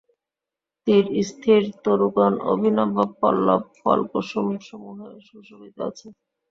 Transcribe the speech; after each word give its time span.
তীরস্থিত 0.87 1.65
তরুগণ 1.83 2.33
অভিনব 2.51 2.95
পল্লব 3.19 3.61
ফল 3.77 3.99
কুসুম 4.11 4.47
সমূহে 4.67 5.09
সুশোভিত 5.27 5.77
আছে। 5.87 6.07